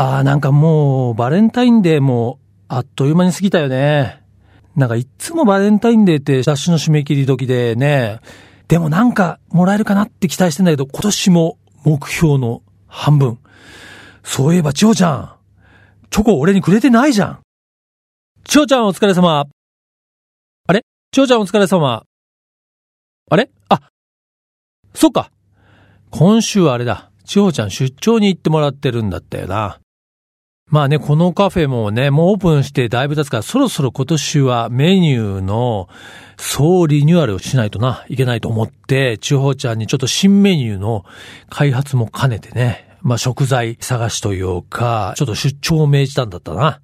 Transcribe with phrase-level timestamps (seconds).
[0.00, 4.22] ああ、なんかもう、バレンタインデーも、あっという間に過ぎたよね。
[4.76, 8.20] なんかいつもバレンタインデーって雑誌の締め切り時でね、
[8.68, 13.40] でもなんかもらえるかなって期待してんだけど、今年も目標の半分。
[14.22, 15.34] そういえば、千穂ちゃん。
[16.10, 17.40] チョコ俺にくれてないじゃん。
[18.44, 19.46] 千穂ちゃんお疲れ様。
[20.68, 20.84] あれ？
[21.10, 22.04] 千穂ちゃんお疲れ様。
[23.30, 23.50] あれ？
[23.68, 23.80] あ、
[24.94, 25.32] そっか。
[26.10, 27.10] 今週はあれだ。
[27.24, 29.80] 千穂ちゃん出張に行ってもらってるんだったよな。
[30.70, 35.88] まあね、このカフェもね、もうオープンしてだいぶ経つから、そろそろ今年はメニューの
[36.36, 41.06] 総リニューアルをしないとな、いけないと思って、千穂ちゃんにちょっと新メニューの
[41.48, 46.80] 開発も兼ねてね、まあ食材探しというか、ちょっと出張を命じたんだったな。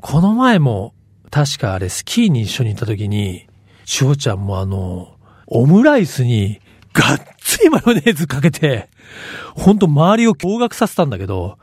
[0.00, 0.94] この前も、
[1.30, 3.46] 確かあれスキーに一緒に行った時に、
[3.84, 5.14] 千穂ちゃんもあの、
[5.46, 6.60] オムライスに
[6.92, 8.88] がっつりマヨネーズかけて、
[9.54, 11.58] ほんと周りを驚愕させたんだけど、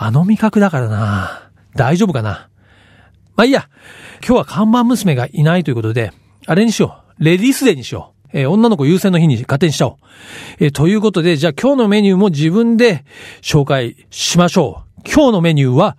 [0.00, 1.50] あの味覚だからな。
[1.74, 2.48] 大丈夫かな。
[3.34, 3.68] まあいいや。
[4.24, 6.12] 今日は看板娘がいないということで、
[6.46, 7.24] あれにしよう。
[7.24, 8.28] レディースデーにしよう。
[8.32, 9.96] えー、女の子優先の日に勝手にしちゃおう。
[10.60, 13.04] えー、ということで、じゃあ今日のメニューも自分で
[13.42, 15.00] 紹介しましょう。
[15.04, 15.96] 今日のメニューは、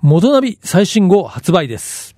[0.00, 2.16] 元ナビ最新号発売です。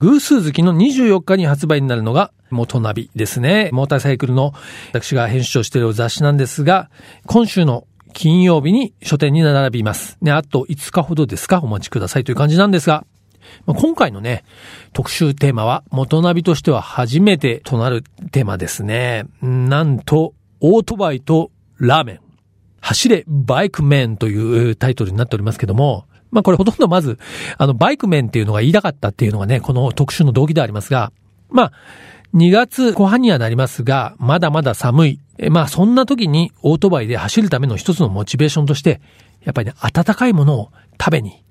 [0.00, 3.70] 偶数月の24日に発売になるのが元ナビですね。
[3.72, 4.52] モーターサイクルの
[4.90, 6.90] 私が編集長している雑誌なんですが、
[7.26, 10.16] 今週の金曜日に書店に並びます。
[10.22, 11.60] ね、あと5日ほどですか？
[11.60, 13.04] お待ちくださいという感じなんですが、
[13.66, 14.44] ま今回のね、
[14.94, 19.24] 特集テーマは元ナビとしては初めてとなるテーマですね。
[19.42, 22.20] なんと、オートバイとラーメン。
[22.80, 27.18] 走れバイクメンというタイトルになっておりますけども、まあこれほとんどまず、
[27.58, 31.12] あの、バイクメンっていうのが言いたかったっていうのがね、この特集の動機でありますが、
[31.50, 31.72] まあ、
[32.34, 35.20] 2月後半にはなりますが、まだまだ寒い。
[35.50, 39.00] まあそんな時にオートバイで走るための一つのモチベーションとして、
[39.42, 41.44] やっぱりね、温かいものを食べに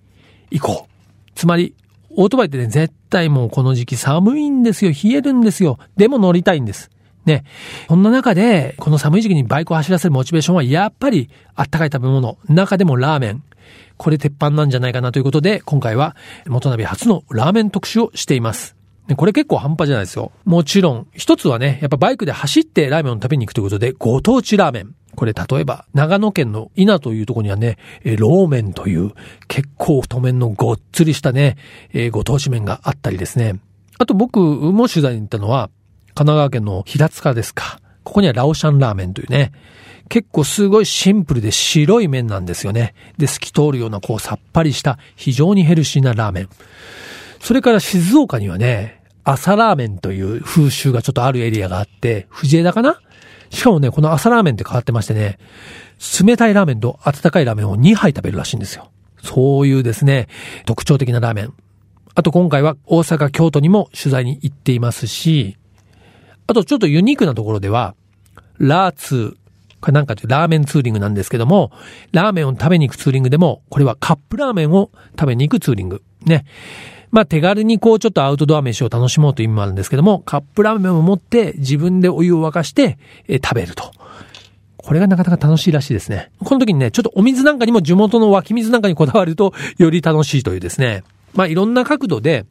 [0.51, 1.31] 行こう。
[1.35, 1.75] つまり、
[2.15, 4.91] オートバイってね、絶対もうこの時期寒いんですよ。
[4.91, 5.79] 冷えるんですよ。
[5.97, 6.89] でも乗りたいんです。
[7.25, 7.43] ね。
[7.87, 12.37] そんな中で、この寒い時期にバイクを走らせるモチベーションはやっぱりあったかい食べ物。
[12.47, 13.43] 中でもラーメン。
[13.97, 16.15] これ鉄板なんじゃないかなということで、今回は
[16.47, 18.75] 元ナビ初のラーメン特集をしています。
[19.07, 20.31] でこれ結構半端じゃないですよ。
[20.45, 24.95] もちろん、一つはね、やっぱバイクで走ってラーメンを食べに行くということで、ご当地ラーメン。
[25.15, 29.11] これ例えば、長野県の稲というとこにはね、えローメンという
[29.47, 31.57] 結構太麺のごっつりしたね、
[31.91, 33.59] えご当地麺があったりですね。
[33.99, 35.69] あと僕も取材に行ったのは、
[36.15, 37.79] 神奈川県の平塚ですか。
[38.03, 39.51] ここにはラオシャンラーメンというね、
[40.09, 42.93] 結構すごいシンプルで白い麺なんですよね。
[43.17, 46.49] で、透き通るようなこうさっぱりした非常にヘルシーなラーメン。
[47.43, 53.01] それから静岡にはね、朝ラーメンという風習がちょっとあるエリアがあって、藤枝かな？
[53.49, 55.39] しかもね、この朝ラーメンって変わってましてね、
[56.25, 58.91] 冷たいラーメンと温かいラーメンを2杯食べるらしいんですよ。
[59.21, 60.29] そういうですね、
[60.65, 61.53] 特徴的なラーメン。
[62.15, 65.57] あと今回は大阪、京都にも取材に行っていますし、
[66.47, 67.93] あとちょっとユニークなところでは、
[68.57, 69.35] ラーツー、
[69.81, 71.73] これなんかというラーメンツーリングなんですけども、
[72.13, 76.01] ラーメンを食べに行くツーリングでも、これはカップラーメンを食べに行くツーリング。
[76.25, 76.45] ね。
[77.13, 82.97] まあ手軽にこうちょっとアウトドア飯を楽しもうという意味もあるんですけども、カップラーメンを持って自分でお湯を沸かして、
[83.27, 83.91] え食べると。
[84.77, 86.31] これがなかなか楽しいらしいですね。
[86.43, 91.03] この時にね、ちょっとお水なんかにも地元の湧き水なんかにこだわるとより楽しいというですね。
[91.35, 92.47] まあいろんな角度で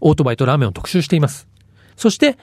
[0.00, 1.46] オートバイとラーメンを特集しています。
[1.96, 2.38] そして、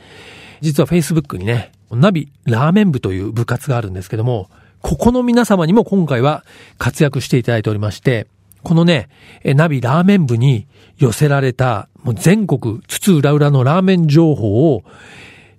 [0.62, 4.47] 実は Facebook にね、ナビラーメン部という部活があるんですけども、
[4.81, 6.44] ここの皆様にも今回は
[6.78, 8.28] 活躍していただいておりまして、
[8.63, 9.09] このね、
[9.44, 14.84] ナビラーメン部に寄せられた、もう全国津々浦々のラーメン情報を、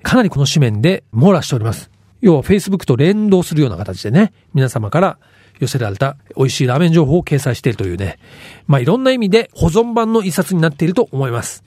[0.03, 1.91] かなりこの紙面で網羅しております。
[2.21, 5.19] 要は Facebook と連動するような形でね、皆様から
[5.59, 8.19] 寄せられた美味しいラーメン情報を掲載しているというね、
[8.67, 11.65] まあいろんな意味で保存版の一冊になっていると思います。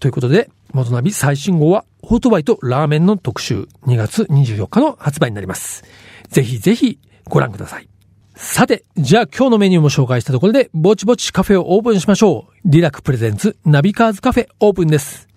[0.00, 5.84] ということで、モトナビ最新号は、オートバイとラーメンの特集、2月24日の発売になります。
[6.28, 7.93] ぜひぜひご覧ください。
[8.36, 12.52] さて、じゃあ今日のメニューも紹介したところで、ぼちぼちカフェをオープンしましょう。
[12.64, 15.28] リラク presents ナビカーズカフェオープンです。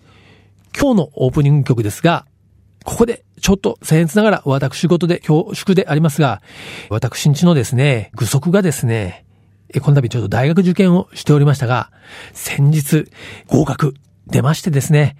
[0.76, 2.26] 今日のオープニング曲ですが、
[2.84, 6.42] ここでちょっと僭越ながら私事で恐縮でありますが、
[6.90, 9.24] 私んちのですね、愚息がですね、
[9.80, 11.92] この度ちょっと大学受験をしておりましたが、
[12.32, 13.04] 先日
[13.46, 13.94] 合格
[14.26, 15.16] 出ましてですね、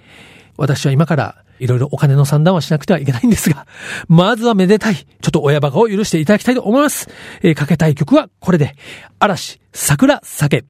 [0.57, 3.67] 私は今からいろいろお金の算段はしなくてはいけないんですが、
[4.09, 4.97] まずはめでたい。
[4.97, 7.09] ちょっと親バカを許していただきたいと思います。
[7.43, 8.75] えー、かけたい曲はこれで、
[9.19, 10.65] 嵐、サクラ咲ケ。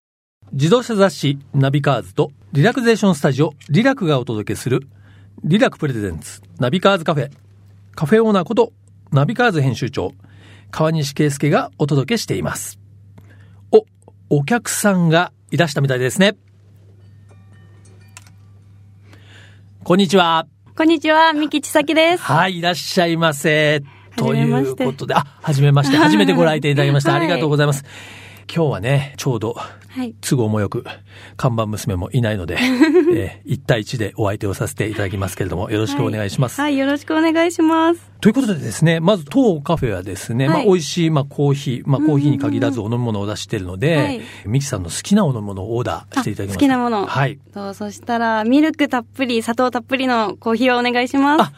[0.53, 4.89] 自動車雑誌ナビカーズとリラクゼーションスタジオリラクがお届けする
[5.45, 7.31] リラク presents ナビカーズカフェ。
[7.95, 8.73] カフェオーナーこと
[9.13, 10.13] ナビカーズ編集長
[10.71, 12.79] 川西圭介がお届けしています。
[13.73, 13.85] お、
[14.31, 16.37] お客さんがいらしたみたいですね。
[19.85, 20.47] こんにちは。
[20.79, 22.23] こんにちは、三木千咲です。
[22.23, 23.83] はい、いらっしゃいませ。
[24.15, 25.97] ということで、あ、はじめまして。
[25.97, 27.11] 初めてご来店いただきました。
[27.11, 27.85] はいありがとうございます。
[28.55, 29.57] 今日はね、ちょうど
[29.91, 30.15] はい。
[30.21, 30.85] 都合もよく、
[31.37, 32.57] 看板娘もいないので、
[33.15, 36.61] えー、1対1でお相手をさせていただきますけれども、よろしくお願いします。
[36.61, 38.01] はい、よろしくお願いします。
[38.21, 46.57] ということでですね、まず当カフェはですね、まあはい美味しい、まあコーヒー、まあコーヒーに限らずお飲み物を出しているので、はいミキさんの好きなお飲み物をオーダーしていただきます。
[46.57, 47.39] あ好きなものはい。
[47.53, 51.43] と、そしたら、ミルクたっぷり、砂糖たっぷりのコーヒーをお願いします。
[51.43, 51.53] あ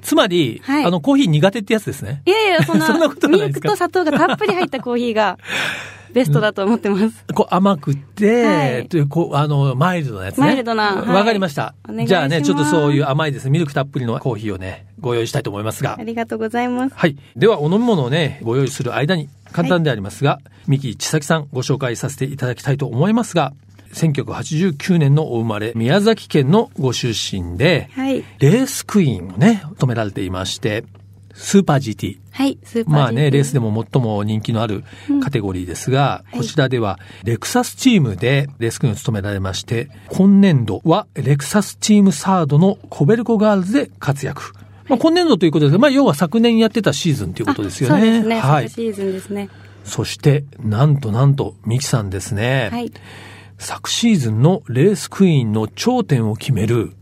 [0.00, 2.22] つまり、はいあの、コーヒー苦手ってやつですね。
[2.26, 3.68] いやいや、そんな、 そんなことはミルないですか？
[3.68, 5.38] クと砂糖がたっぷり入ったコーヒーが、
[6.12, 7.24] ベストだと思ってます。
[7.34, 10.46] こう甘くて、はいというこうあの、マイルドなやつね。
[10.46, 11.74] マイルドなはいわかりました
[12.06, 16.02] じゃあね、ちょっとそういう甘いですね、ミルクたっぷりのコーヒーをね、ご用意したいと思いますがあ。
[16.02, 16.94] りがとうございます。
[16.94, 17.16] はい。
[17.36, 23.52] では、お飲み物をね、ご用意する間に、簡単でありますが、三木千咲さんご紹介させていただきたいと思いますが、
[23.94, 28.24] 1989年のお生まれ、宮崎県のご出身で、はい。
[28.38, 30.84] レースクイーンをね、務められていまして、
[31.38, 32.18] スーパー GT。
[32.32, 34.82] はい、スーパーまあね、GT レースでも最も人気のある
[35.22, 44.52] カテゴリーですが、はいこちらではレクサスチームでレースクイーンを務められまして、今年度はレクサスチームサードのコベルコガールズで活躍。
[44.88, 47.94] まあ、今年度ということですが、まあ、要は昨年やってたシーズンということですよね。
[47.96, 48.40] あそうですね。
[48.40, 48.74] はい昨。
[48.82, 49.48] シーズンですね。
[49.84, 52.68] そして、なんとなんと、ミキさんですね。
[52.70, 52.92] はい。
[53.58, 56.92] 昨シーズンのレースクイーンの頂点を決める、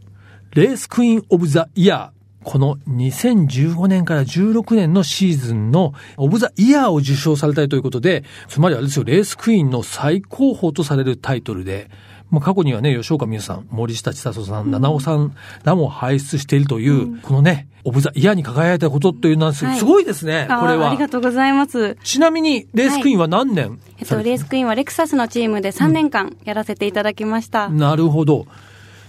[0.54, 2.15] レースクイーンオブザイヤー。
[2.46, 11.90] この2015年から16年のシーズンのオブザイヤーを受賞されたいということで、つまりあれですよ、レースクイーンの最高峰とされるタイトルで、
[12.30, 15.34] まあ、過去にはね、吉岡美優さん、森下千里さん、七尾さん
[15.64, 20.98] らも輩出しているという、このね、オブザイヤーに輝いたことというのはすごいですね、あこれはあり。
[20.98, 21.96] がとうございます。
[22.04, 27.70] ちなみに、レースクイーンは何年えっと、レースクイーンはレクサスのチームで3年間やらせていただきました。
[27.70, 28.46] なるほど。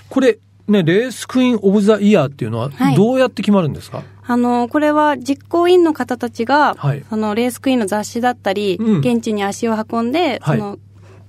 [0.10, 7.06] これ、ね、レースクイーンオブザイヤーっていうのははい、どうやって決まるんですか、あの、これは実行委員の方たちが、はい。
[7.10, 9.00] そのレースクイーンの雑誌だったり、うん。
[9.00, 10.58] 現地に足を運んで、はい。
[10.60, 10.80] その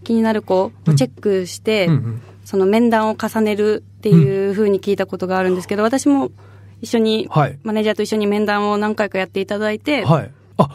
[0.03, 2.23] 気になる子をチェックして、うんうん。
[2.45, 6.33] その面談を重ねるっていうふうに聞いたことがあるんですけど、私も
[6.81, 7.59] 一緒に、はい。
[7.63, 10.31] マネージャーと一緒に面談を何回かやっていただいて、はい。
[10.57, 10.69] あ、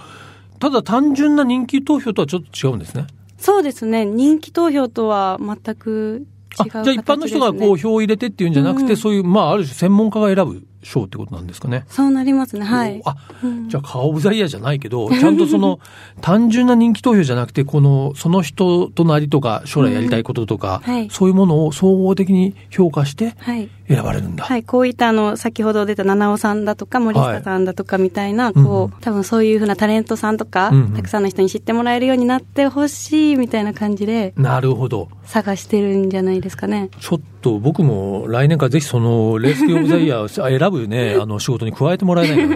[0.60, 3.07] ただ単純な人気投票とはちょっと違うんですね。
[3.38, 8.89] そうですね、人気投票とは全くじゃあ一般の人がこう票を入れてっていうんじゃなくて、うん。
[8.91, 11.85] うんそういう、まあある種専門家が選ぶ賞ってことなんですかね。
[11.88, 13.01] そうなりますね、はい。
[13.05, 13.15] あ、
[13.67, 15.79] じゃあ、カーオブザイヤーじゃないけど、ちゃんとその、
[16.21, 20.94] 単純な人気投票じゃなくて、この、その人となりとか、将来やりたいこととか、うん。
[20.94, 21.09] はい。
[21.09, 23.69] そういうものを総合的に評価してはい。
[23.88, 24.44] 選ばれるんだ。
[24.44, 35.09] はい、こういったあの、先ほど出た七尾さんだとか森下さんだとかみたいな、うんうんこう、多分そういうふうなタレントさんとか、うんうんたくさんの人に知ってもらえるようになってほしいみたいな感じでなるほど。
[35.25, 36.89] 探してるんじゃないですかね。
[37.00, 42.56] ちょっと僕も来年からぜひそのレースキーオブザイヤーを選ぶね、 あの仕事に加えてもらえないか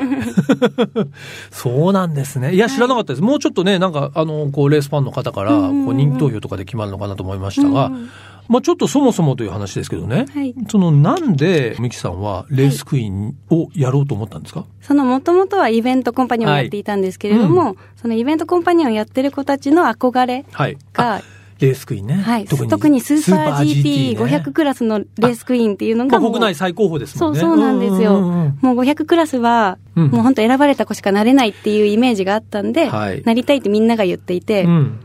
[0.96, 1.08] な。
[1.52, 2.54] そうなんですね。
[2.54, 3.22] いや、知らなかったです。
[3.22, 8.10] もうちょっとね、なんか、あの、こう、レースファンの方から、こう、人気投票とかで決まるのかなと思いましたが、うんうん
[8.50, 10.26] まあちょっとそもそもという話ですけどね。
[10.34, 20.78] はいその、なんで、ミキさんはレースクイーンをやろうと思ったんですか、そのもともとはイベントコンパニオンをやっていたんですけれども、はそのイベントコンパニオンをやってる子たちの憧れはい。
[20.94, 21.22] があ、
[21.60, 22.14] レースクイーンね。
[22.16, 27.40] はい、特にスーパー GT500 ねクラスのレースクイーンっていうのまあが国内最高峰ですそもんね。
[27.40, 28.18] うそうなんですよ。
[28.18, 35.00] うんうんうんもう500クラスは、うんもう本当選ばれた子しかなれないっていうイメージがあったんで、はいなりたいってみんなが言っていて、うん。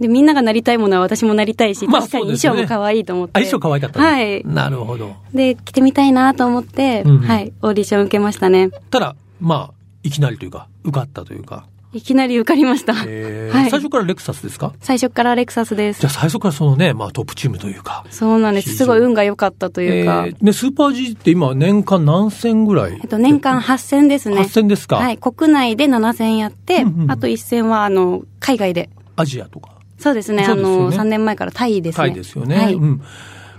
[0.00, 3.32] で、みんながなりたいものは私もなりたいし、まあ確かに衣装も可愛いと思って。
[3.34, 4.44] あ、衣装可愛かったねはい。
[4.44, 5.16] なるほど。
[5.34, 8.70] で、着てみたいなと思って、うんはい、オーディション受けましたね。
[8.90, 11.66] ただ、まあ、いきなりというか、受かったというか。
[11.94, 12.92] いきなり受かりました。
[13.06, 14.74] えーはい最初からレクサスですか？
[14.80, 16.10] 最初からレクサスですじゃ。
[16.10, 18.04] あ最初からそのね、まあトップチームというか。
[18.10, 18.76] そうなんです。
[18.76, 22.98] すごい運が良かったというか、えーね、スーパー G って今年間何戦ぐらい？
[23.02, 24.36] えっと、年間8000ですね。
[24.36, 24.96] 8000ですか？
[24.96, 25.16] はい。
[25.16, 28.90] 国内で7000やって、うんうんあと1000は、あの、海外で。
[29.16, 29.70] アジアとか。
[29.98, 30.44] そうですね。
[30.44, 31.96] すよねの、3年前からタイですね。
[31.96, 32.56] タイですよね。
[32.56, 32.74] はい。
[32.74, 33.02] うん。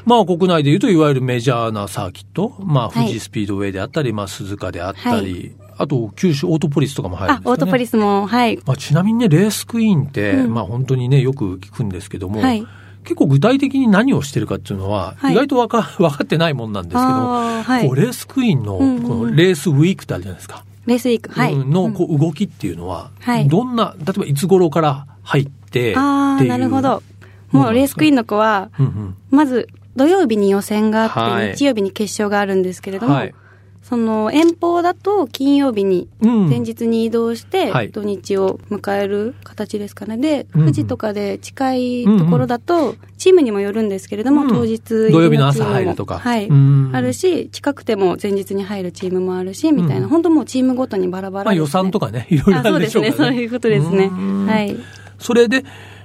[0.05, 2.55] まあ国内で言うといわゆるメジャーなサーキット。
[2.59, 7.49] まあはい富士スピードウェイであったり、まあ鈴鹿であったり、あと九州オートポリスとかも入るんです、よね。
[7.49, 8.57] あオートポリスも、はい。
[8.65, 12.65] まあ、ちなみにね、レースクイーンって、うんまあ本当にね、よく聞くんですけども、はい
[13.03, 20.63] 結構具体的に何をしてるかっていうのは、はい意外とわか、 分かってないもんなんですけどはいこうレースクイーンの、このレースウィークってあるじゃないですか。
[20.85, 21.31] レースウィーク。
[21.31, 21.53] はい。
[21.53, 27.03] うんのうんこう動きっていうのは、はいどんな、例えばいつ頃から入って、ああ、なるほど。
[27.51, 29.15] もうレースクイーンの子は、うんうん。
[29.29, 33.33] まず土曜日に予選があって、はい日曜日に決勝があるんですけれども、はい。
[33.81, 40.17] その遠方だと金曜日にうん前日に移動してはい土日を迎える形ですかね。
[40.17, 44.79] で、富士とかで近いところだと、チームにもよるんですけれども、うん当日
[45.11, 46.47] 土曜日の朝入るとかはい。
[46.47, 51.59] うんあるし、近くても前日に入るチームもあるし、みたいな、うん本当もうチームごとにバラバラです、ね。
[51.59, 53.05] まあ予算とかね、いろいろああそうですね。
[53.05, 53.35] るでしょうからね。
[53.35, 54.05] そういうことですね。
[54.05, 54.77] うんはい。
[55.19, 55.63] それで、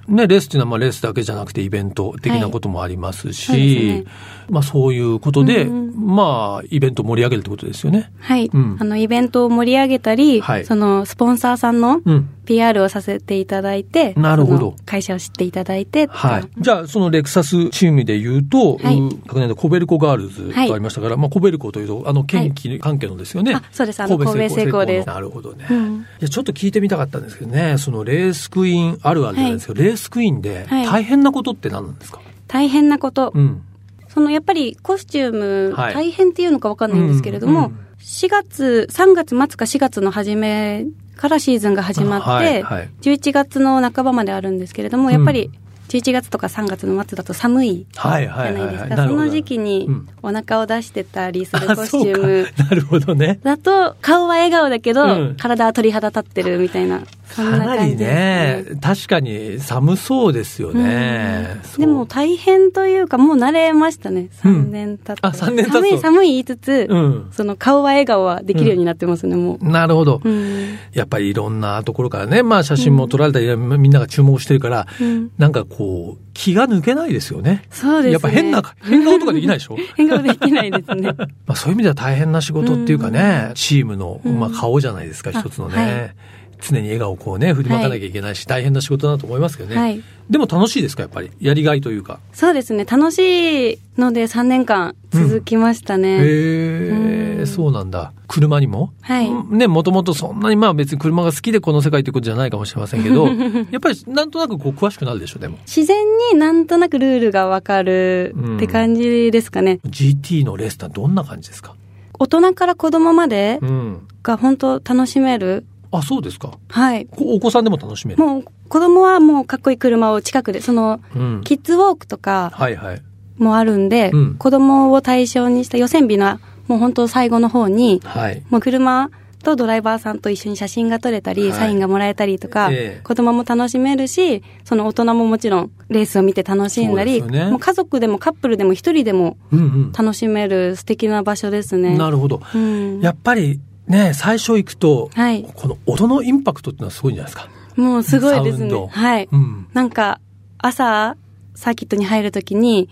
[0.09, 3.61] ね、レースっていうのはまあレースだけじゃなくてイベント的なこともありますし、はい
[4.01, 4.05] ね
[4.51, 8.13] まあそういうことで、うんまあイベントを盛り上げるってことですよね。
[8.19, 8.51] はい。
[8.53, 12.29] うんあの、イベントを盛り上げたり、はいその、スポンサーさんのうん。
[12.45, 14.77] PR をさせていただいて、なるほど。
[14.87, 16.45] 会社を知っていただいて、はい。
[16.59, 18.99] じゃあ、そのレクサスチームで言うと、はい。
[18.99, 23.55] うん昨年のコベルコガールズとありましたから、まあコベルコというと、あの、県機関係のですよね。
[23.55, 24.01] あそうです。
[24.01, 25.07] あの神戸製鋼です。
[25.07, 25.67] なるほどね。
[25.71, 25.95] うん。
[25.97, 30.87] いや、ちょっと聞いてみたかったんですけどね、そのレースクイーンあるあるじゃないですけど、レースクイーンではい。
[30.87, 33.33] 大変なことって何なんですか、大変なこと。
[33.35, 33.63] うん。
[34.09, 35.95] その、やっぱりコスチューム、はい。
[35.95, 40.85] 大変っていうのかわかんないんですけれども、うんうん4月、3月末か4月の初め
[41.17, 45.51] からシーズンが始まって、はいはい11月の半ばまであるんですけれども、やっぱり
[45.89, 48.35] 11月とか3月の末だと寒いはいじゃ。
[48.35, 48.97] ないですか。
[48.97, 53.39] その時期にうんお腹を出してたりするあコスチュームなるほどね。
[53.43, 57.03] だと、顔は笑顔だけど、うん体は鳥肌立ってるみたいな、
[57.37, 61.61] かなりね、確かに寒そうですよね。
[61.79, 64.29] でも大変というか、もう慣れましたね。
[64.45, 65.21] うん3年経って。
[65.23, 69.69] あ3年経つと寒い寒い言いつつ、うんその顔は笑顔はできるようになってますね、もう。
[69.69, 70.21] なるほど。
[70.25, 70.79] うん。
[70.93, 77.63] やっぱりいろんなところからね、まあ写真も撮られたり、みんなが注目してるから、うんなんかこう、気が抜けないですよね。
[77.71, 78.13] そうですね。
[78.13, 79.77] やっぱ変な、変顔とかできないでしょ？
[79.97, 81.13] 変顔できないですね。
[81.47, 86.15] まあそういう意味では大変な仕事っていうかね、チームの、うんまあ顔じゃないですか、あ一つのはね。
[86.61, 89.77] 常に笑顔をこうね、振りまかなきゃいけないし、大変な仕事だと思いますけどね。
[89.77, 90.03] はい。
[90.31, 91.31] でも楽しいですか、やっぱり？
[91.41, 92.19] やりがいというか。
[92.33, 92.85] そうですね。
[92.85, 96.17] 楽しいので3年間続きましたね。
[96.17, 98.13] へえ、うんそうなんだ。
[98.27, 98.93] 車にも？
[99.03, 103.27] はいうんね、もともとそんなにまあ別に車が好きでこの世界ということじゃないかもしれませんけど、
[103.71, 105.59] やっぱりなんとなくこう詳しくなるでしょ、でも。
[105.67, 109.81] 自然になんとなくルールがわかるって感じですかね。
[109.87, 111.75] GT のレースってどんな感じですか？
[112.19, 114.07] 大人から子供までうん。
[114.23, 115.67] が本当楽しめる。
[115.99, 116.59] あ、そうですか。
[116.69, 117.07] はい。
[117.07, 118.25] こお子さんでも楽しめる？
[118.25, 121.41] もう子供はもうかっこいい車を近くで、その、うん。
[121.45, 123.03] キッズウォークとかはいはい。
[123.37, 128.43] もあるんで、うん子供を対象にした予選日のもう本当最後の方に、はい。
[128.49, 129.11] もう車
[129.43, 139.93] とドライバーさんと一緒に写真が撮れたり、はいサインがもらえたりとか、ええ子供も楽しめるし、その大人ももちろんレースを見て楽しんだり、ねもう家族でもカップルでも一人でもうんうん。
[139.93, 141.99] 楽しめる素敵な場所ですね。
[141.99, 142.41] なるほど。
[142.55, 147.51] うん、やっぱりね、最初行くと、はいこの音のインパクトってのはすごいんじゃないですか。
[147.77, 148.73] もうすごいですね。
[148.91, 149.29] はい。
[149.31, 149.67] うん。
[149.73, 150.21] なんか、
[150.59, 151.17] 朝、
[151.55, 152.89] サーキットに入るときに、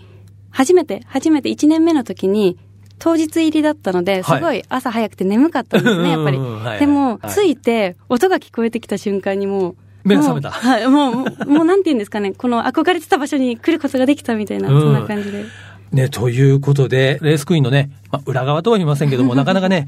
[0.51, 2.57] 初めて、初めて1年目の時に、
[2.99, 6.37] 当日入りだったので、すはいごい朝早くて眠かったんですね、 やっぱり。
[6.79, 15.45] でも、はい着いて、音が聞こえてきた瞬間にもう、目が覚めたはい、もう、もうもうなんて言うんですかね、この憧れてた場所に来ることができたみたいな、うんそんな感じで。
[15.91, 19.87] ね、ということで、レースクイーンのね、まあ、裏側とは言いませんけども、 なかなかね、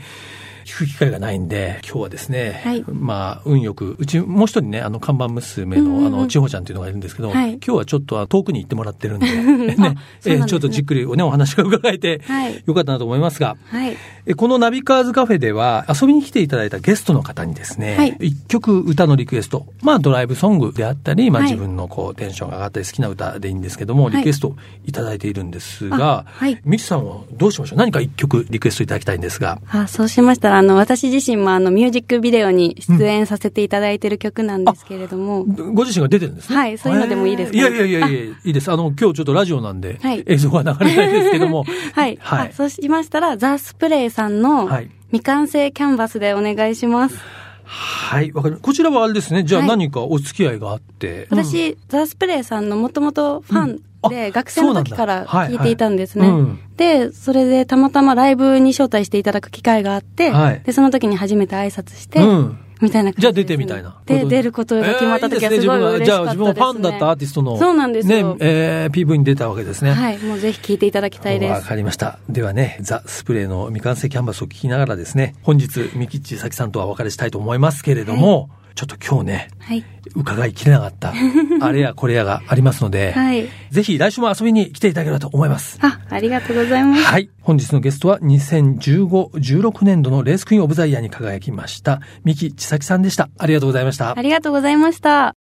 [0.66, 2.84] 聞く機会がないんで、今日はですね、はい。
[2.92, 6.08] まあ、運よく、うちもう一人ね、あの、看板娘の、うんうんうん。
[6.08, 7.54] あの、千穂ちゃんっていうのがいるんですけど、はい。
[7.54, 9.96] 今日はちょっとあ遠くに行ってもらってるんで、 あね、ね。
[10.26, 12.64] えちょっとじっくりね、お話が伺えて、はい。
[12.66, 13.96] よかったなと思いますが、はい。
[14.26, 18.18] えこのナビカーズカフェでは遊びに来ていただいたゲストの方にですね、はい。
[18.22, 21.52] 一曲歌のリクエスト、まあドライブソングであったり、まあはい。
[21.52, 24.14] 自分のこうテンションが上がったり好きな歌でいいんですけども、はい。
[24.18, 24.56] リクエスト
[24.86, 26.60] いただいているんですあが、はい。
[26.66, 27.78] ミキさんはどうしましょう？
[27.80, 29.60] 何か一曲リクエストいただきたいんですが。
[29.70, 36.56] あ、そうしましたら、あの、私自身もあの、ミュージックビデオに出演させていただいてる曲なんですけれども、ご自身が出てるんですね？
[36.56, 37.58] はいそういうのでもいいですか？
[37.58, 38.72] いやいやいやいやいいです。
[38.72, 40.24] あの、今日ちょっとラジオなんで、はい。
[40.28, 42.18] 映像が流れないですけども、 はい。
[42.22, 42.50] はい。
[42.50, 44.90] あそうしましたら、ザ・スプレーさんのはい。
[45.12, 47.18] 未完成キャンバスでお願いします。
[47.64, 49.44] はい、わかりまこちらはあれですね。
[49.44, 49.70] じゃあはい。
[49.70, 51.28] 何かお付き合いがあって。
[51.32, 56.22] うん私、ザ・スプレーさんのもともとファンで、学生の時から聞いていたんですね。
[56.22, 64.02] はいはいうんで、それでたまたまライブに招待していただく機会があって、はいで、その時に初めて挨拶して、うんみたいな感じじゃあ出てみたいな。
[64.06, 67.58] で、出ることが決まった時はすごい嬉しかったです、ねえーいいですね自分がじゃあ自分もファンだったアーティストの。
[67.58, 69.92] そうなんですよね、えー、PV に出たわけですね。
[69.92, 70.18] はい。
[70.20, 71.68] もうぜひ聞いていただきたいでわす。
[71.68, 72.20] かりました。
[72.30, 79.86] ではね、ザ・スプレーの未完成キャンバスを聞きながらですね、本日、ミキッチさきさんとはお別れしたいと思いますけれども、ちょっと今日ね、はい。
[80.16, 81.14] 伺いきれなかった、
[81.62, 83.48] あれやこれやがありますので、はい。
[83.72, 85.80] ぜひ来週も遊びに来ていただければと思います。
[85.82, 87.04] あ、ありがとうございます。
[87.04, 87.30] はい。
[87.42, 93.30] 本日のゲストは2015、16年度のレースクイーンオブザイヤーに輝きました、三木千咲さんでした。
[93.38, 94.22] ありがとうございましたあ。
[94.22, 95.36] りがとうございました。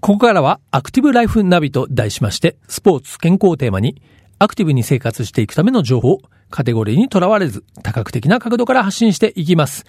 [0.00, 4.00] ここからはアクティブライフナビと題しまして、スポーツ、健康をテーマに、
[4.38, 9.84] アクティブに生活していくための情報をカテゴリーにとらわれず、多角的な角度から発信していきます。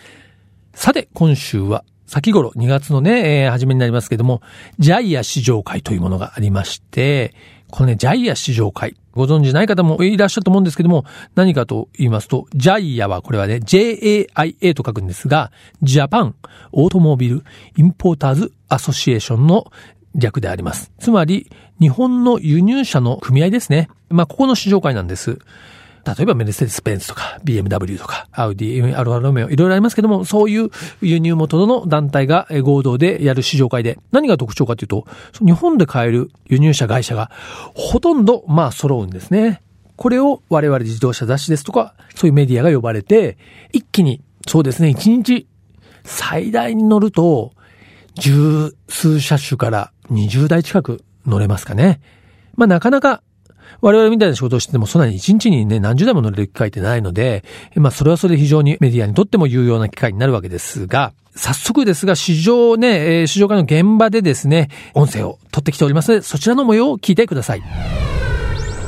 [0.74, 4.42] さて、今週は、先頃2月のね、えー、初めになりますけども、
[4.80, 7.36] ジャイア試乗会というものがありまして、
[7.70, 8.96] このね、ジャイア試乗会。
[9.14, 15.52] ご存知ない方もいらっしゃると思うんですけども、何かと言いますと、ジャイアはこれはね、JAIA と書くんですが、
[15.84, 16.36] ジャパン
[16.72, 17.44] オートモービル
[17.78, 19.72] インポーターズアソシエーションの
[20.16, 20.92] 略であります。
[20.98, 23.88] つまり、日本の輸入者の組合ですね。
[24.10, 25.38] まあ、ここの試乗会なんです。
[26.16, 30.70] 例えばメルセデス・ベンツとか BMW とかアウディ、アルファロメオいろいろありますけども、そういう
[31.02, 35.06] 輸入元の団体が合同でやる試乗会で何が特徴かというと、
[35.40, 37.32] 日本で買える輸入車会社が
[37.74, 39.62] ほとんどまあ揃うんですね。
[39.96, 43.38] これを我々自動車雑誌ですとか、そういうメディアが呼ばれて、
[43.74, 45.48] 一気に、そうですね、1日
[46.06, 47.52] 最大に乗ると、
[48.16, 52.00] 十数車種から20台近く乗れますかね。
[52.56, 53.22] まあなかなか
[53.82, 57.44] 我々みたいな仕事をしてても、そんなに一日にね、何十台も乗れる機会ってないので、
[57.76, 67.64] まあ、それはそれで非常にメディアにとっても有用な機会になるわけですが、早速ですが、市場ね、えー、市場化の現場でですね、音声を取ってきておりますので、そちらの模様を聞いてください。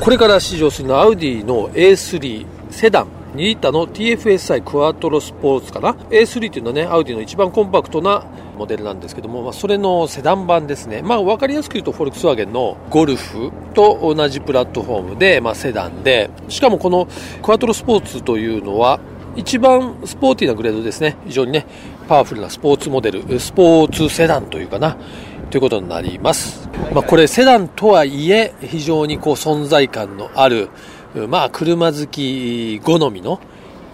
[0.00, 3.21] これから試乗するのは、アウディの A3 セダン。
[3.32, 8.26] 2リッターの TFSI クワトロスポーツかな？A3 っていうのはね、アウディの一番コンパクトな
[8.58, 11.00] モデルなんですけども、まあ、それのセダン版ですね。
[11.00, 17.08] まあ、わかりやすく言うと、フォルクスワーゲンのゴルフと同じプラットフォームで、まあ、セダンで、しかもこの
[17.42, 19.00] クワトロスポーツというのは、
[19.34, 21.16] 一番スポーティーなグレードですね。
[21.26, 21.64] 非常にね、
[22.06, 24.98] パワフルなスポーツモデル、スポーツセダンというかな、
[25.50, 26.68] ということになります。
[26.94, 30.68] まあ、これセダンとはいえ、非常にこう存在感のある、
[31.28, 33.38] まあ、車好き好みの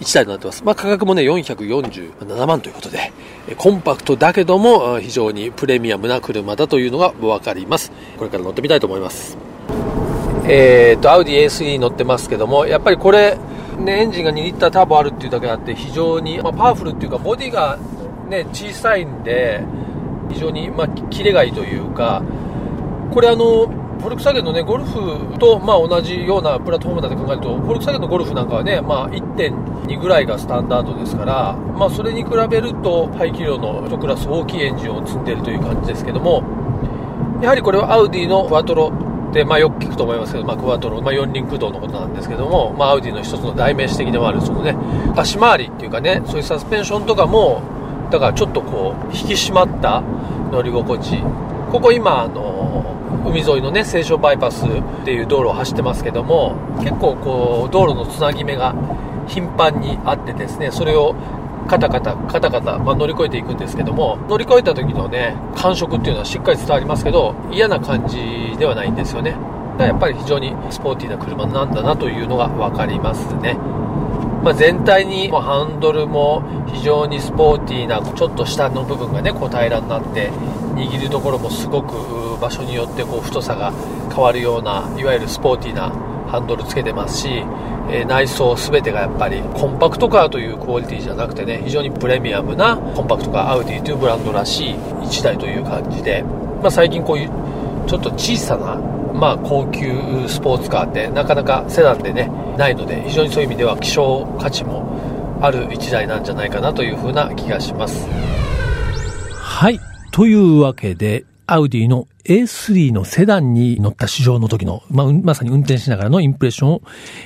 [0.01, 0.65] 1台となってます。
[0.65, 3.13] まあ、価格もね、447万ということで、
[3.57, 7.91] コンパクトだけども、非常にプレミアムな車だというのが分かります。
[8.17, 9.37] これから乗ってみたいと思います。
[10.45, 13.37] えー、と、アウディ A3 に乗ってますけども、やっぱりこれ、
[13.79, 17.79] ね、エンジンが2リッターターボあるっていうだけあって、非常に、まあ、パワフルっていうか、ボディが
[18.29, 19.63] ね、小さいんで、
[20.31, 22.23] 非常に、まあ、キレがいいというか、
[23.13, 36.43] これあの、フォルクスワーゲンの、ね、ゴルフと、まあ、同じようなプラットフォームだって考えると、フォルクスワーゲンのゴルフなんかはね、まあ、1.2ぐらいがスタンダードですから、まあ、それに比べると排気量の1クラス大きいエンジンを積んでいるという感じですけども、
[37.43, 38.93] やはりこれはアウディのクワトロ
[39.31, 44.77] って、まあ、よく聞くと思いますけど、まあ、クワトロ、まあ、四輪駆動のことなんですけども、まあ、アウディの一つの代名詞的でもある、そのね、
[45.17, 47.63] 足回りっていうかね、そういうサスペンションとかも、
[48.11, 50.03] だからちょっとこう、引き締まった
[50.53, 51.19] 乗り心地。
[51.71, 54.69] ここ今、あの海沿いのね、西湘バイパスっ
[55.05, 58.75] ていう道路を走ってますけども、結構こう、道路のつなぎ目が
[59.27, 61.15] 頻繁にあってですね、それを
[61.69, 69.33] カタカタ、カタカタ、まあ、乗り越えていくんですけども、乗り越えた時のね、感触っていうのはしっかり伝わりますけど、嫌な感じではないんですよね。
[69.33, 69.43] だか
[69.79, 73.57] らやっぱり非常にスポーティーな車なんだなというのが分かりますね。
[74.49, 80.31] まあ、全体にハンドルも非常にスポーティーな、ちょっと下の部分がね、こう平らになって、
[80.75, 83.75] 握るところもすごく場所によってこう太さが
[84.09, 85.91] 変わるようないわゆるスポーティーな
[86.31, 87.45] ハンドルつけてますし、
[87.91, 96.23] え、内装全てがやっぱりコンパクトカーというクオリティじゃなくてね非常にプレミアムなコンパクトカーアウディというブランドらしい1台という感じで、
[96.63, 97.29] まあ、最近こういう
[97.87, 108.07] ちょっと小さなまあ、高級スポーツカーってなかなかセダンでねないので非常にそういう意味では希少価値もある1台なんじゃないかなというふうな気がします
[109.41, 109.81] はい
[110.13, 116.83] というわけでアウディの A3 のセダンに乗った試乗の時の、まあ、まさに運転しながらのインプレッションを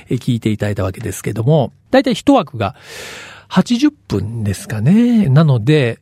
[0.09, 2.73] 聞いていただいたわけですけども、だいたい一枠が
[3.49, 5.27] 80分ですかね。
[5.27, 5.99] なので、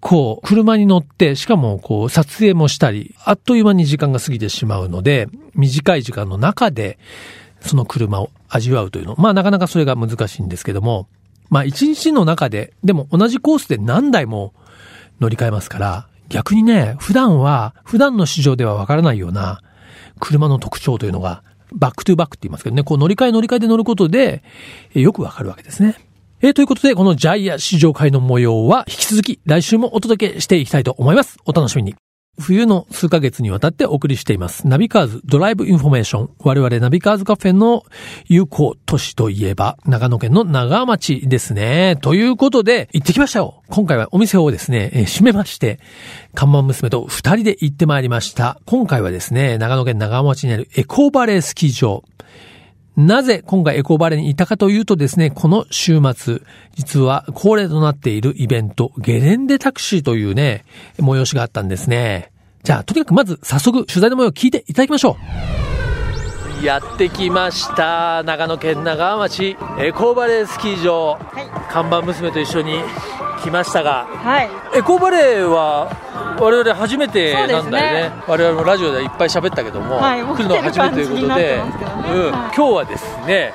[0.00, 6.98] こう車に乗って、しかもこう撮影もしたり、あっという間に時間が過ぎてしまうので、短い時間の中で
[7.60, 9.14] その車を味わうというの。
[9.18, 11.08] まあなかなかそれが難しいんですけども、
[11.50, 14.54] まあ一日の中で、でも同じコースで何台も
[15.20, 19.62] 乗り換えますから、逆にね、普段は、普段の市場ではわからないような
[20.20, 24.42] 車の特徴というのが、 back to back って言いますけどね、こう乗り換え乗り換えで乗ることで、
[24.94, 25.96] よくわかるわけですね。
[26.40, 31.38] えー、ということで、この JAIA 試乗会の模様は引き続き来週もお届けしていきたいと思います。
[31.46, 31.96] お楽しみに。
[32.38, 34.68] 冬の数ヶ月にわたってお送りしています。
[34.68, 36.30] ナビカーズドライブインフォメーション。
[36.38, 37.82] 我々ナビカーズカフェの
[38.26, 41.98] 友好都市といえば、長野県の長和町ですね。
[42.00, 43.64] ということで、行ってきましたよ。
[43.68, 45.80] 今回はお店をですね、えー、閉めまして、
[46.34, 48.60] 看板娘と二人で行ってまいりました。
[48.64, 52.04] 今回はですね、長野県長和町にあるエコーバレースキー場。
[52.98, 56.40] なぜ今回エコーバレーに行ったかというとですね、この週末、
[56.74, 60.64] 実は恒例となっているイベント、ゲレンデタクシーというね、
[60.98, 62.32] 催しがあったんですね。
[62.64, 65.16] じゃあ、とにかくまず早速取材の模様を聞いていただきましょ
[66.62, 66.66] う。
[66.66, 72.80] やってきました長野県長浜町エコーバレースキー場、はい看板娘と一緒に
[73.44, 76.07] 来ましたがはいエコーバレーは
[76.40, 78.08] 我々初めてなんだよね。
[78.08, 81.62] ね我々もラジオでいっぱい喋ったけども、はい来るのは初めてということで、ね。
[82.12, 82.32] うん。
[82.32, 82.56] はい。
[82.56, 83.52] 今日はですね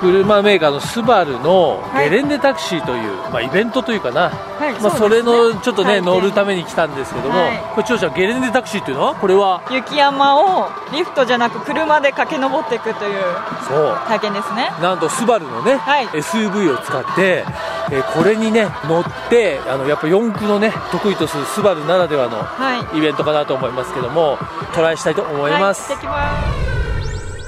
[0.00, 6.02] 車メーカーのスバルのゲレンデタクシーという、まあ、イベントというかな、はいまあ、それのちょっとね、はい。
[6.02, 7.58] 乗るために来たんですけども、はい。
[7.74, 9.14] これ長ちゃんゲレンデタクシーっていうのは？
[9.14, 9.62] これは？
[9.70, 13.20] 雪山をリフトじゃなく車で駆け上っていくという
[13.68, 13.96] そう。
[14.08, 14.70] 体験ですね。
[14.80, 16.06] なんとスバルのね、はい。
[16.06, 17.44] SUV を使って、
[17.92, 22.98] えーこれにね乗ってあのやっぱ四駆のね得意とするスバルならではのはい。
[22.98, 24.38] イベントかなと思いますけども
[24.74, 25.92] トライしたいと思います。
[25.92, 26.52] はい、行ってきま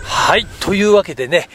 [0.03, 0.05] す。
[0.05, 1.49] はい、というわけでね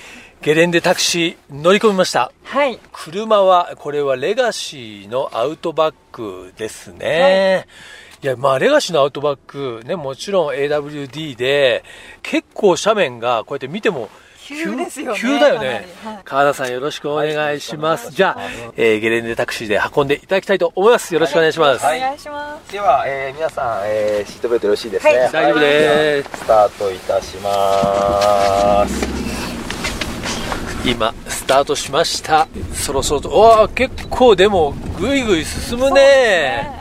[0.47, 2.31] ゲレンデタクシー乗り込みました。
[2.45, 2.79] はい。
[2.93, 7.67] 車はこれはレガシーのアウトバックですね、
[8.23, 11.83] い、やまあレガシーのアウトバックねもちろん AWD で
[12.23, 14.09] 結構斜面がこうやって見ても
[14.45, 15.19] 急ですよね。
[15.19, 15.85] 急だよね。
[16.01, 16.19] はい。
[16.23, 18.41] 川田さんよろしくお願いします、じゃあ、
[18.77, 21.13] えーゲレンデタクシーで運んでいただきたいと思います。
[21.13, 22.71] よろしくお願いします、お願いします。
[22.71, 25.11] では、えー皆さん、えーシートベルトよろしいですね。
[25.11, 25.31] はい。
[25.33, 26.29] 大丈夫です。
[26.37, 29.26] スタートいたします。
[30.89, 32.47] 今スタートしました。
[32.73, 33.29] そろそろと。
[33.29, 36.75] わあ結構でもぐいぐい進むね。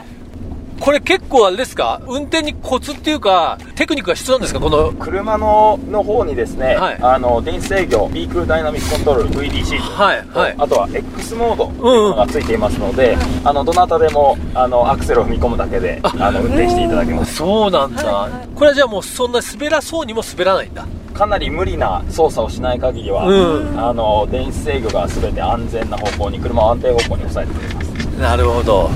[0.78, 2.02] これ結構あれですか？
[2.06, 4.60] 運転にコツっていうかテクニックが必要なんですか？
[4.60, 6.98] この車のの方にですね、はい。
[7.00, 10.54] あの電子制御、ビークルダイナミックコントロール VDC と、はいはい。
[10.58, 17.36] あとは X モードといがついていますので、あのどなたでもあのアクセルを踏み込むだけであの運転していただけます。
[17.36, 20.86] そうなんだ、これはじゃあもうそんな滑らそうにも滑らないんだ
[21.16, 23.80] かなり無理な操作をしない限りは、うん。
[23.80, 27.86] あの電子制御が全て安全な方向に車を安定方向に抑えてくれます。
[28.20, 28.90] なるほど。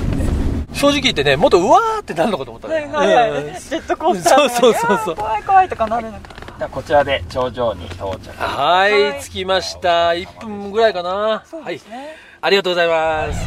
[0.73, 3.55] 正直言ってねもっとうわーってなるのかと思ったね、はいはいはい、うん。
[3.55, 5.17] ジェットコースターそうそうそうそう。
[5.17, 6.69] 怖い怖いとかなるのか。
[6.71, 8.31] こちらで頂上に到着。
[8.37, 9.21] はい、はい。
[9.23, 10.11] 着きました。
[10.11, 11.11] 1分ぐらいかな。
[11.11, 13.47] はいそうですね、ありがとうございます。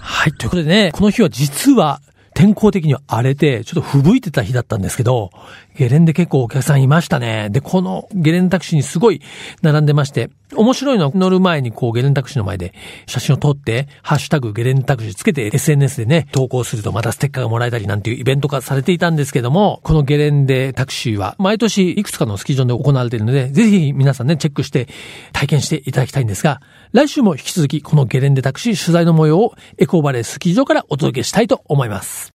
[0.00, 0.32] はい。
[0.32, 2.00] ということでね、この日は実は
[2.36, 5.30] 天候的には荒れて、ちょっと吹雪いてた日だったんですけど、
[5.74, 7.48] ゲレンデ結構お客さんいましたね。
[7.50, 9.22] で、このゲレンデタクシーにすごい
[9.62, 12.74] 並んでまして、面白いのは乗る前にこうゲレンデタクシーの前で
[13.06, 24.88] 写真を撮って、ハッシュタグゲレンデタクシーつけて SNS でね、投稿するとまたステッカーがもらえたりなんていうイベント化されていたんですけども、このゲレンデタクシーは毎年いくつかのスキー場で行われているので、ぜひ皆さんね、チェックして
[25.32, 26.60] 体験していただきたいんですが、
[26.96, 32.30] 来週も引き続きこのゲレンデタクシー取材の模様をエコーバレースキー場からお届けしたいと思います。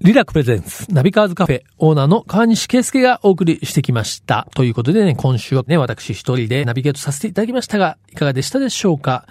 [0.00, 4.48] リラク presents ナビカーズカフェオーナーの河西啓介がお送りしてきました。
[4.54, 9.26] ということでね、今週はね、私一人でナビゲートさせていただきましたが、いかがでしたでしょうか？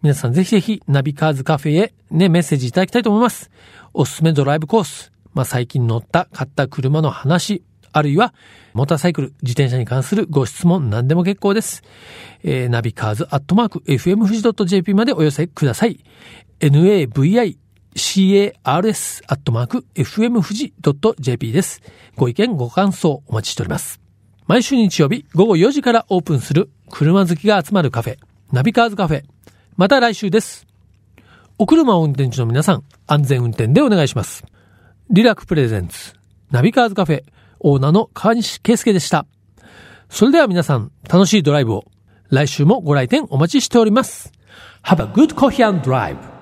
[0.00, 3.50] 皆さんぜひぜひナビカーズカフェへね、メッセージいただきたいと思います。
[3.92, 8.34] おすすめドライブコース、まあ、最近乗った、買った車の話、あるいは、
[8.72, 11.82] モーターサイクル、自転車に関するご質問、何でも結構です。
[12.42, 16.00] えーナビカーズアットマーク、fm 富士 .jp までお寄せください。
[16.60, 17.56] navi
[17.94, 20.72] cars アットマーク fm 富士
[21.18, 21.82] .jp です。
[22.16, 24.00] ご意見、ご感想お待ちしております。
[24.46, 28.18] 毎週日曜日午後4時からオープンする車好きが集まるカフェ、
[28.52, 29.22] ナビカーズカフェ。
[29.76, 30.66] また来週です。
[31.58, 34.44] お車を運転中の皆さん、安全運転でお願いします。
[35.10, 36.14] リラク presents、
[36.50, 37.24] ナビカーズカフェ、
[37.60, 39.26] オーナーの河西啓介でした。
[40.08, 41.84] それでは皆さん、楽しいドライブを。
[42.30, 44.32] 来週もご来店お待ちしております。
[44.84, 46.39] Have a good coffee and drive.